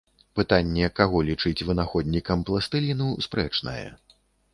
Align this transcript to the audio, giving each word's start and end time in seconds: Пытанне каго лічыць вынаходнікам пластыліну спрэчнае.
Пытанне 0.37 0.87
каго 0.99 1.19
лічыць 1.27 1.65
вынаходнікам 1.67 2.41
пластыліну 2.47 3.11
спрэчнае. 3.27 3.85